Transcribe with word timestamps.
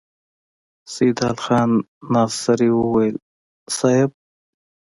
سيدال 0.93 1.37
خان 1.43 1.69
ناصري 2.13 2.69
وويل: 2.77 3.15
صېب! 3.77 4.09